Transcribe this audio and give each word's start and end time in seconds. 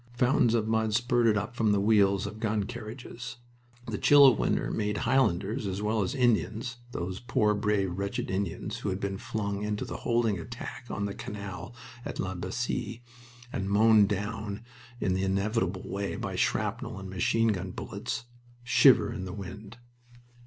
Fountains 0.15 0.55
of 0.55 0.67
mud 0.67 0.95
spurted 0.95 1.37
up 1.37 1.55
from 1.55 1.71
the 1.73 1.79
wheels 1.79 2.25
of 2.25 2.39
gun 2.39 2.63
carriages. 2.63 3.37
The 3.85 3.99
chill 3.99 4.25
of 4.25 4.39
winter 4.39 4.71
made 4.71 4.97
Highlanders 5.05 5.67
as 5.67 5.79
well 5.83 6.01
as 6.01 6.15
Indians 6.15 6.77
those 6.91 7.19
poor, 7.19 7.53
brave, 7.53 7.95
wretched 7.99 8.31
Indians 8.31 8.77
who 8.77 8.89
had 8.89 8.99
been 8.99 9.19
flung 9.19 9.61
into 9.61 9.85
the 9.85 9.97
holding 9.97 10.39
attack 10.39 10.87
on 10.89 11.05
the 11.05 11.13
canal 11.13 11.75
at 12.03 12.17
La 12.17 12.33
Bassee, 12.33 13.03
and 13.53 13.69
mown 13.69 14.07
down 14.07 14.63
in 14.99 15.13
the 15.13 15.21
inevitable 15.21 15.87
way 15.87 16.15
by 16.15 16.35
shrapnel 16.35 16.97
and 16.97 17.07
machine 17.07 17.49
gun 17.49 17.69
bullets 17.69 18.23
shiver 18.63 19.13
in 19.13 19.25
the 19.25 19.33
wind. 19.33 19.77